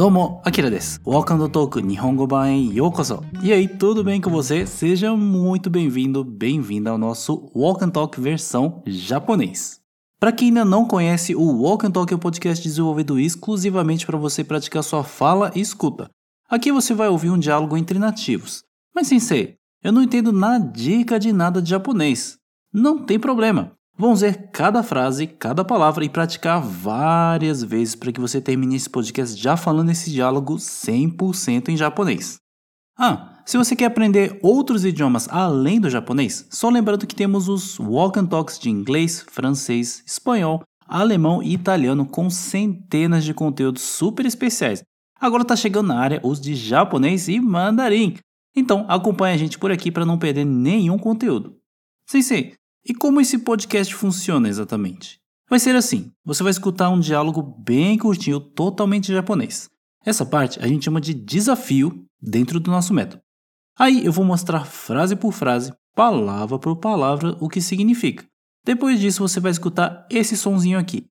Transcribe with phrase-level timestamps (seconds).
[0.00, 0.98] Domo, Akira desu.
[1.06, 3.22] Welcome to Talk Nihongo Ban em Yokoso.
[3.42, 4.64] E aí, tudo bem com você?
[4.64, 9.78] Seja muito bem-vindo, bem-vinda ao nosso Walk and Talk versão japonês.
[10.18, 14.16] Para quem ainda não conhece, o Walk and Talk é um podcast desenvolvido exclusivamente para
[14.16, 16.08] você praticar sua fala e escuta.
[16.48, 18.64] Aqui você vai ouvir um diálogo entre nativos.
[18.94, 22.38] Mas sensei, eu não entendo nada dica de nada de japonês.
[22.72, 23.72] Não tem problema.
[24.00, 28.88] Vamos ver cada frase, cada palavra e praticar várias vezes para que você termine esse
[28.88, 32.38] podcast já falando esse diálogo 100% em japonês.
[32.98, 37.78] Ah, se você quer aprender outros idiomas além do japonês, só lembrando que temos os
[37.78, 44.24] Walk and Talks de inglês, francês, espanhol, alemão e italiano com centenas de conteúdos super
[44.24, 44.82] especiais.
[45.20, 48.16] Agora está chegando na área os de japonês e mandarim.
[48.56, 51.54] Então acompanhe a gente por aqui para não perder nenhum conteúdo.
[52.06, 52.52] Sim, sim.
[52.84, 55.20] E como esse podcast funciona exatamente?
[55.48, 59.68] Vai ser assim: você vai escutar um diálogo bem curtinho, totalmente japonês.
[60.04, 63.22] Essa parte a gente chama de desafio dentro do nosso método.
[63.78, 68.24] Aí eu vou mostrar frase por frase, palavra por palavra, o que significa.
[68.64, 71.06] Depois disso você vai escutar esse sonzinho aqui.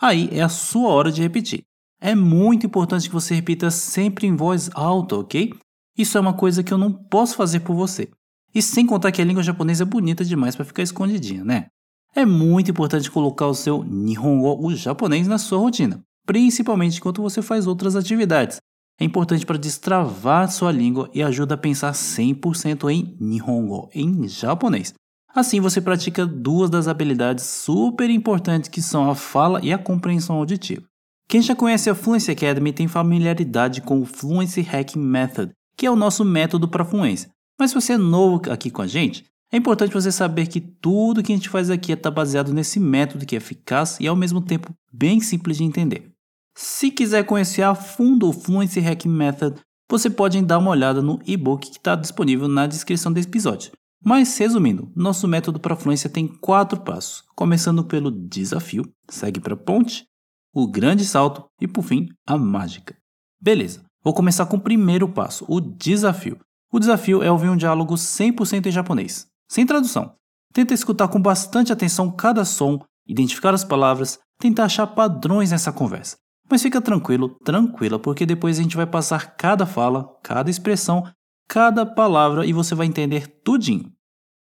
[0.00, 1.62] Aí é a sua hora de repetir.
[2.00, 5.54] É muito importante que você repita sempre em voz alta, ok?
[5.96, 8.10] Isso é uma coisa que eu não posso fazer por você.
[8.54, 11.66] E sem contar que a língua japonesa é bonita demais para ficar escondidinha, né?
[12.14, 17.40] É muito importante colocar o seu Nihongo, o japonês, na sua rotina, principalmente enquanto você
[17.40, 18.58] faz outras atividades.
[19.00, 24.92] É importante para destravar sua língua e ajuda a pensar 100% em Nihongo, em japonês.
[25.34, 30.36] Assim você pratica duas das habilidades super importantes que são a fala e a compreensão
[30.36, 30.82] auditiva.
[31.26, 35.90] Quem já conhece a Fluency Academy tem familiaridade com o Fluency Hacking Method, que é
[35.90, 37.30] o nosso método para fluência.
[37.58, 41.22] Mas se você é novo aqui com a gente, é importante você saber que tudo
[41.22, 44.40] que a gente faz aqui está baseado nesse método que é eficaz e ao mesmo
[44.40, 46.10] tempo bem simples de entender.
[46.56, 51.20] Se quiser conhecer a fundo o Fluency Hacking Method, você pode dar uma olhada no
[51.26, 53.72] e-book que está disponível na descrição desse episódio.
[54.04, 59.56] Mas resumindo, nosso método para fluência tem quatro passos, começando pelo desafio, segue para a
[59.56, 60.06] ponte,
[60.52, 62.96] o grande salto e por fim a mágica.
[63.40, 66.38] Beleza, vou começar com o primeiro passo, o desafio.
[66.71, 70.15] O desafio é ouvir um diálogo 100% em japonês, sem tradução.
[70.53, 76.17] Tenta escutar com bastante atenção cada som, identificar as palavras, tentar achar padrões nessa conversa.
[76.49, 81.03] Mas fica tranquilo, tranquila, porque depois a gente vai passar cada fala, cada expressão,
[81.47, 83.91] cada palavra e você vai entender tudinho.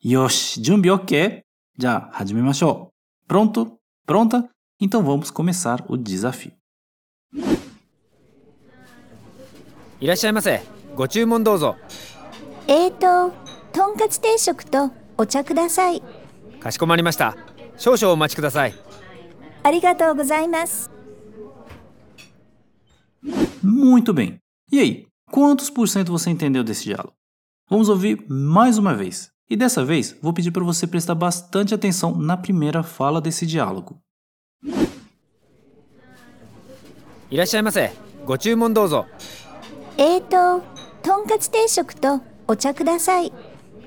[0.04, 1.42] Yoshi, junbi ok?
[1.78, 2.90] Já, hajimemashou.
[3.28, 3.78] Pronto?
[4.06, 4.50] Pronta?
[4.80, 6.54] Então vamos começar o desafio.
[10.02, 10.64] いらっしゃいませ
[10.96, 11.78] ご注文どうぞ
[12.68, 13.34] えーと、
[13.72, 16.02] とんかつ定食とお茶ください。
[16.60, 17.36] かしこまりました
[17.78, 18.76] 少々お待ちください
[19.64, 20.92] ありがとうございます。
[23.64, 24.38] Muito bem.
[24.72, 27.14] E aí, quantos por cento você entendeu desse diálogo?
[27.70, 29.32] Vamos ouvir mais uma vez.
[29.50, 34.00] E dessa vez, vou pedir para você prestar bastante atenção na primeira fala desse diálogo.
[37.32, 37.94] いらっしゃいませ
[38.26, 39.06] ご注文どうぞ
[39.98, 40.62] えーと、
[41.02, 43.32] とんかつ定食と お茶ください。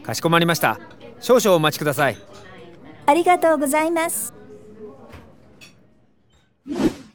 [0.02, 0.78] かしこまりました
[1.18, 2.18] 少々お待ちください
[3.06, 4.32] ありがとうございます。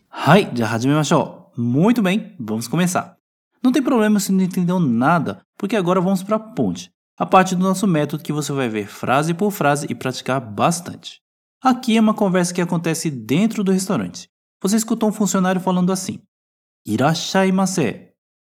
[0.10, 1.52] Hai, já hajimemashou.
[1.58, 3.18] Muito bem, vamos começar.
[3.64, 7.56] Não tem problema se não entendeu nada, porque agora vamos para a ponte, a parte
[7.56, 11.22] do nosso método que você vai ver frase por frase e praticar bastante.
[11.62, 14.30] Aqui é uma conversa que acontece dentro do restaurante.
[14.62, 16.20] Você escutou um funcionário falando assim:
[16.86, 18.10] Irashaimase.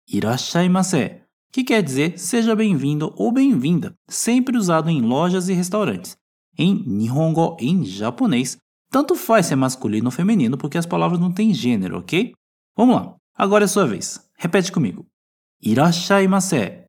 [0.07, 1.21] Irashaimase.
[1.56, 6.14] Que quer dizer seja bem-vindo ou bem-vinda, sempre usado em lojas e restaurantes.
[6.54, 8.58] Em Nihongo, em japonês,
[8.90, 12.34] tanto faz se é masculino ou feminino, porque as palavras não têm gênero, ok?
[12.76, 14.20] Vamos lá, agora é sua vez.
[14.36, 15.06] Repete comigo.
[15.62, 16.84] Irashaimase.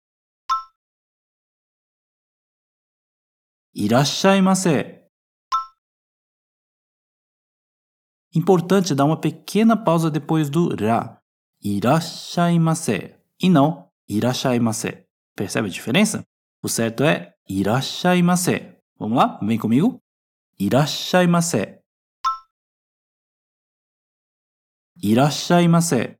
[3.74, 5.02] Irashaimase.
[8.36, 11.22] Importante dar uma pequena pausa depois do ra.
[11.64, 13.16] Irashaimase.
[13.42, 15.06] E não irashaimase.
[15.36, 16.24] Percebe a diferença?
[16.64, 18.76] O certo é irashaimase.
[18.98, 19.40] Vamos lá?
[19.42, 20.02] Vem comigo.
[20.60, 21.80] Irashaimase.
[25.02, 26.18] Irashaimase.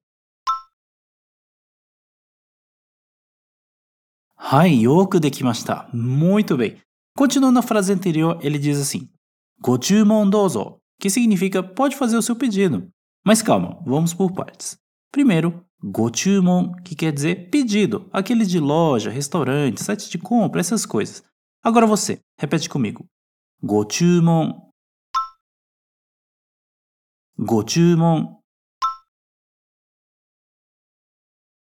[4.36, 5.90] Hai, yoku dekimashita.
[5.94, 6.80] Muito bem.
[7.18, 9.10] Continuando a frase anterior, ele diz assim:
[9.60, 12.88] Gochumon dozo, que significa pode fazer o seu pedido.
[13.26, 14.78] Mas calma, vamos por partes.
[15.12, 21.24] Primeiro, Gochumon, que quer dizer pedido, aqueles de loja, restaurante, site de compra, essas coisas.
[21.64, 23.06] Agora você, repete comigo.
[23.62, 24.72] Gochumon.
[27.38, 28.38] Gochumon.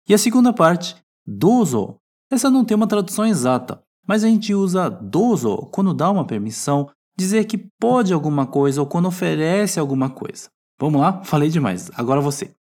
[0.07, 0.95] E a segunda parte,
[1.25, 1.97] dozo.
[2.31, 6.89] Essa não tem uma tradução exata, mas a gente usa dozo quando dá uma permissão,
[7.17, 10.49] dizer que pode alguma coisa ou quando oferece alguma coisa.
[10.79, 11.23] Vamos lá?
[11.23, 11.89] Falei demais.
[11.95, 12.56] Agora você.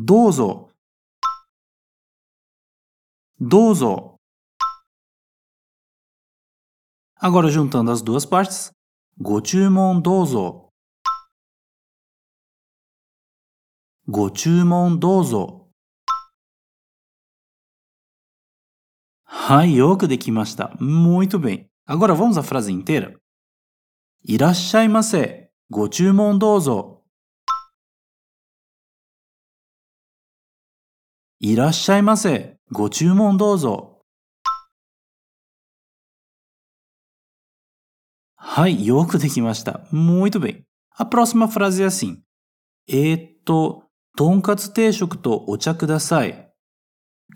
[0.00, 0.70] Dozo.
[3.40, 4.14] Dozo.
[7.16, 8.70] Agora juntando as duas partes.
[9.20, 10.70] ご注文どうぞ。
[14.06, 15.66] ご注文どうぞ。
[19.24, 20.76] はい、よくできました。
[20.78, 21.66] Muito bem.
[21.88, 23.14] Agora vamos à frase inteira.
[24.22, 25.50] いらっしゃいませ。
[25.70, 26.97] ご注文どうぞ。
[31.40, 32.56] いらっしゃいませ。
[32.72, 34.00] ご注文どうぞ。
[38.34, 39.86] はい、よくできました。
[39.92, 40.64] Muito bem.
[40.96, 42.16] A próxima frase é assim.
[42.88, 43.84] えーっと、
[44.16, 46.50] とんかつ定食とお茶ください。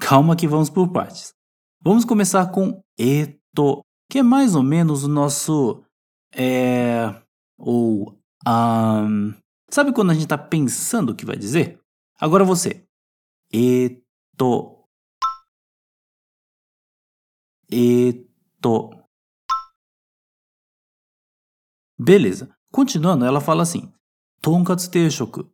[0.01, 1.33] Calma que vamos por partes.
[1.81, 5.85] Vamos começar com eto, que é mais ou menos o nosso.
[6.35, 7.23] É.
[7.57, 8.19] Ou.
[8.45, 9.33] Um,
[9.71, 11.79] sabe quando a gente está pensando o que vai dizer?
[12.19, 12.85] Agora você.
[13.53, 14.89] Eto.
[17.71, 18.91] Eto.
[21.99, 22.55] Beleza.
[22.73, 23.93] Continuando, ela fala assim:
[24.41, 25.51] Tonkatsu teishoku.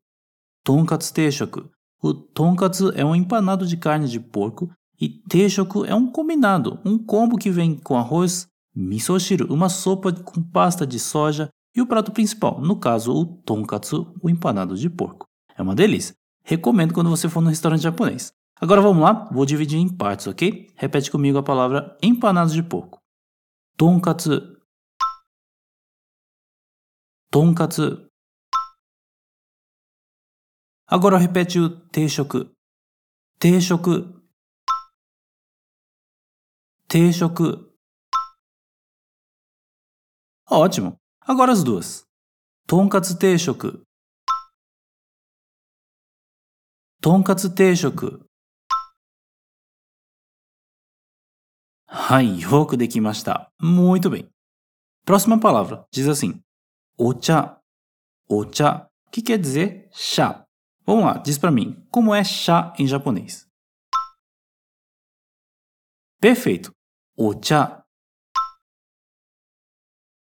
[0.65, 1.71] Tonkatsu teishoku.
[2.01, 4.71] O tonkatsu é um empanado de carne de porco
[5.01, 10.41] e teishoku é um combinado, um combo que vem com arroz, misoshiro, uma sopa com
[10.41, 15.27] pasta de soja e o prato principal, no caso o tonkatsu, o empanado de porco.
[15.57, 16.15] É uma delícia.
[16.49, 18.33] Recomendo quando você for no restaurante japonês.
[18.59, 20.73] Agora vamos lá, vou dividir em partes, ok?
[20.77, 22.99] Repete comigo a palavra empanados de porco.
[23.77, 24.59] Tonkatsu.
[27.31, 28.09] Tonkatsu.
[30.87, 32.51] Agora repete o teishoku.
[33.39, 34.23] Teishoku.
[36.89, 37.71] Teishoku.
[40.51, 40.97] Ótimo.
[41.21, 42.07] Agora as duas.
[42.67, 43.87] Tonkatsu teishoku.
[47.01, 48.27] とんかつ定食。
[51.87, 53.53] はい、よくできました。
[53.61, 54.29] Muito bem.
[55.05, 56.43] Próxima palavra diz assim:
[56.99, 57.59] Ocha.
[58.29, 60.45] Ocha, que quer dizer chá.
[60.85, 63.47] Vamos lá, diz para mim, como é chá em japonês?
[66.21, 66.73] Perfeito.
[67.17, 67.85] Ocha.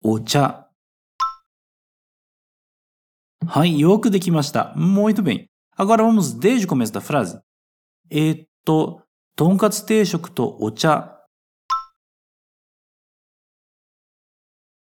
[0.04, 0.70] Ocha.
[3.48, 4.74] Hai, yoku dekimashita.
[4.76, 5.48] Muito bem.
[5.78, 7.38] Agora vamos desde o começo da frase.
[8.10, 9.02] Eto,
[9.36, 11.12] tonkatsu teishoku to ocha.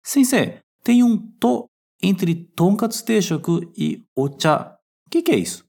[0.03, 1.67] Sensei, tem um to
[2.03, 4.77] entre tonkatsu teishoku e ocha.
[5.07, 5.65] O que, que é isso?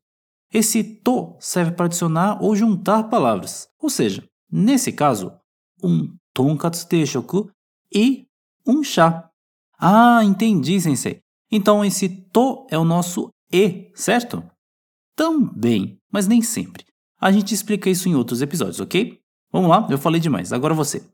[0.53, 3.69] Esse to serve para adicionar ou juntar palavras.
[3.79, 5.33] Ou seja, nesse caso,
[5.83, 7.51] um tonkatsu teishoku
[7.91, 8.27] e
[8.67, 9.31] um chá.
[9.79, 11.23] Ah, entendi, sensei.
[11.51, 14.45] Então esse to é o nosso e, certo?
[15.17, 16.85] também, mas nem sempre.
[17.19, 19.21] A gente explica isso em outros episódios, ok?
[19.51, 21.11] Vamos lá, eu falei demais, agora você.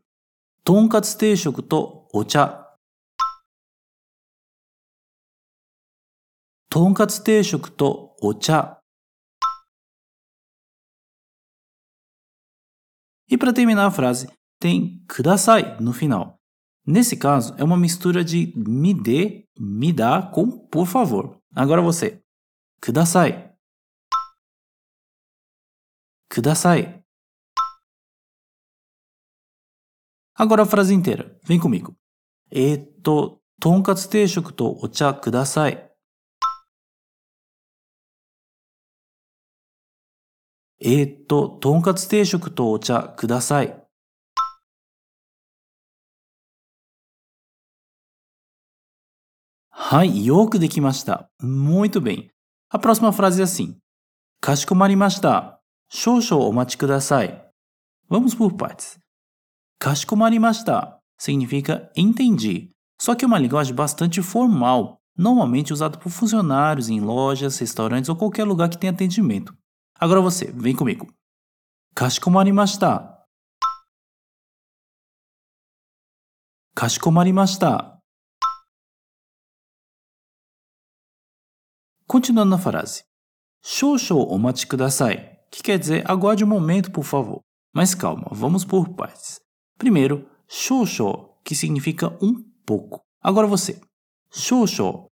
[0.65, 2.59] Tonkatsu teishoku to ocha.
[6.69, 8.79] Tonkatsu teishoku to ocha.
[13.31, 16.37] E para terminar a frase, tem kudasai no final.
[16.87, 21.39] Nesse caso, é uma mistura de me dê, me dá com por favor.
[21.55, 22.21] Agora você.
[22.85, 23.52] Kudasai.
[26.33, 27.05] ください。
[30.35, 30.97] Agora a frase.
[31.47, 31.93] Vem comigo.
[32.51, 35.93] えっと、とんかつ定食とお茶ください。
[49.69, 51.31] はい、よくできました。
[51.41, 52.31] もう一度便。
[52.73, 53.13] A próxima
[54.41, 55.62] かしこまりました。
[55.92, 57.44] 少々お待ちください。
[58.10, 59.00] Vamos por partes.
[59.80, 67.00] かしこまりました significa entendi, só que é uma linguagem bastante formal, normalmente usada por funcionários em
[67.00, 69.56] lojas, restaurantes ou qualquer lugar que tenha atendimento.
[70.00, 71.08] Agora você, vem comigo.
[71.94, 73.26] かしこまりました。
[76.76, 78.00] かしこまりました。
[82.08, 83.04] Continuando na frase.
[83.64, 85.41] 少々お待ちください.
[85.52, 87.42] Que quer dizer aguarde um momento, por favor.
[87.74, 89.40] Mas calma, vamos por partes.
[89.78, 93.02] Primeiro, 少々, que significa um pouco.
[93.22, 93.80] Agora você.
[94.32, 95.08] 少々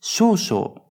[0.00, 0.88] Shoushou.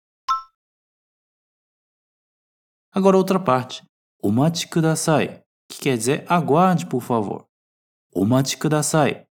[2.92, 3.84] Agora outra parte.
[4.22, 7.48] Omachi kudasai, que quer dizer aguarde, por favor.
[8.14, 9.26] Omachi kudasai.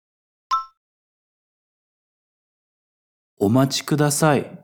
[3.39, 4.61] Omachi kudasai.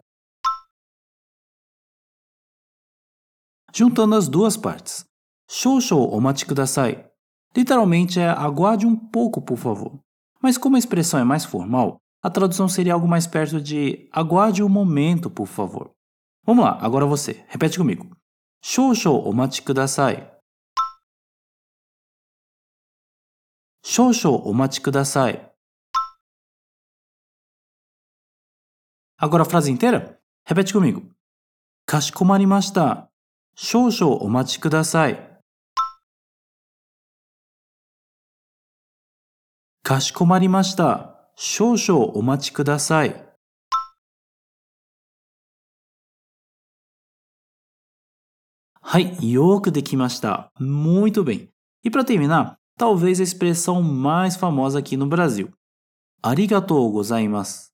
[3.74, 5.04] Juntando as duas partes.
[5.48, 7.10] Shoushou omachi kudasai.
[7.56, 9.98] Literalmente é aguarde um pouco, por favor.
[10.42, 14.62] Mas como a expressão é mais formal, a tradução seria algo mais perto de aguarde
[14.62, 15.90] um momento, por favor.
[16.44, 17.44] Vamos lá, agora você.
[17.48, 18.14] Repete comigo.
[18.62, 20.30] Shoushou omachi kudasai.
[23.84, 25.50] Shoushou omachi kudasai.
[29.18, 30.20] Agora a frase inteira?
[30.44, 31.10] Repete comigo.
[31.86, 33.11] Kashikomarimashita.
[33.56, 35.32] Shoushou omachi kudasai.
[39.82, 41.28] かしこまりました。
[41.36, 43.32] 少々お待ちください。
[48.80, 50.52] はい、よくできました。
[50.60, 51.48] Muito bem.
[51.82, 55.50] E para terminar, talvez a expressão mais famosa aqui no Brasil.
[56.22, 57.72] Arigatou gozaimasu.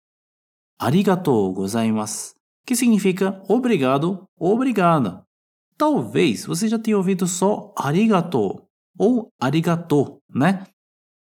[0.78, 2.34] Arigatou gozaimasu.
[2.64, 5.27] Que significa obrigado, obrigada.
[5.78, 8.68] Talvez você já tenha ouvido só arigatou
[8.98, 10.66] ou arigato, né?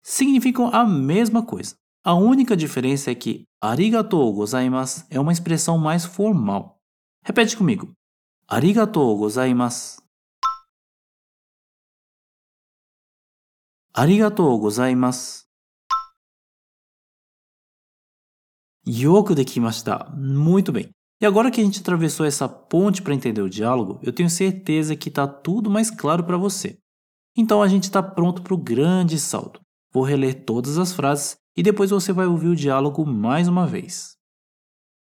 [0.04, 1.76] significam a mesma coisa.
[2.04, 6.78] A única diferença é que arigatou gozaimasu é uma expressão mais formal.
[7.24, 7.96] Repete comigo.
[8.46, 10.02] Arigatou gozaimasu.
[13.94, 15.46] Arigatou gozaimasu.
[20.14, 20.94] Muito bem.
[21.24, 24.94] E agora que a gente atravessou essa ponte para entender o diálogo, eu tenho certeza
[24.94, 26.78] que está tudo mais claro para você.
[27.34, 29.62] Então a gente está pronto para o grande salto.
[29.94, 34.18] Vou reler todas as frases e depois você vai ouvir o diálogo mais uma vez.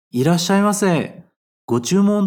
[0.10, 1.26] Irashaimase.
[1.68, 2.26] Gochumon.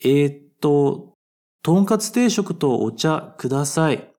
[0.00, 1.12] Etto,
[1.60, 4.14] tonkatsu teishoku to ocha kudasai.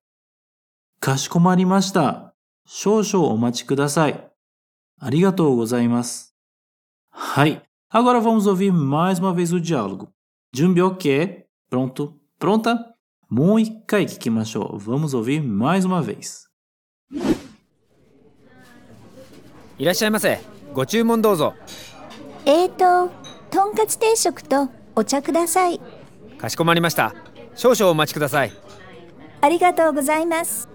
[1.00, 2.34] Kashikomarimashita.
[2.68, 4.30] Shoushou omachi kudasai.
[5.00, 6.34] Arigatou gozaimasu.
[7.91, 10.09] Agora vamos ouvir mais uma vez o diálogo.
[10.53, 11.45] Junbi ok?
[11.71, 12.15] Pronto?
[12.39, 12.95] Pronta?
[13.29, 14.79] もう一回聞きましょう。
[14.79, 16.49] Vamos ouvir mais uma vez.
[19.79, 20.39] いらっしゃいませ
[20.73, 21.55] ご注文どうぞ
[22.47, 23.11] えーと、
[23.51, 25.81] とんかつ定食とお茶ください。
[26.39, 27.15] かしこまりました
[27.55, 28.53] 少々お待ちください
[29.41, 30.69] ありがとうございます。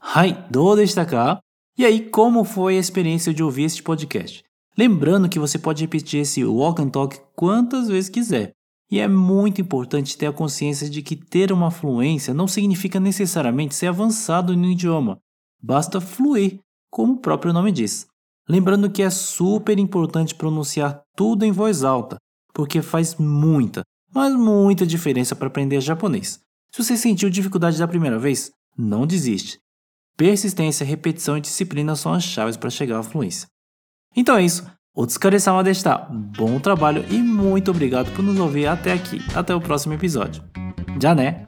[0.00, 1.41] Hai, どうでしたか
[1.75, 4.43] e aí, como foi a experiência de ouvir este podcast?
[4.77, 8.51] Lembrando que você pode repetir esse Walk and Talk quantas vezes quiser.
[8.91, 13.73] E é muito importante ter a consciência de que ter uma fluência não significa necessariamente
[13.73, 15.17] ser avançado no idioma.
[15.59, 16.59] Basta fluir,
[16.91, 18.05] como o próprio nome diz.
[18.47, 22.17] Lembrando que é super importante pronunciar tudo em voz alta,
[22.53, 23.81] porque faz muita,
[24.13, 26.39] mas muita diferença para aprender japonês.
[26.71, 29.59] Se você sentiu dificuldade da primeira vez, não desiste.
[30.15, 33.47] Persistência, repetição e disciplina são as chaves para chegar à fluência.
[34.15, 34.65] Então é isso.
[34.95, 35.97] O Otsukaresama desta.
[36.37, 39.19] Bom trabalho e muito obrigado por nos ouvir até aqui.
[39.33, 40.43] Até o próximo episódio.
[41.01, 41.47] Já né?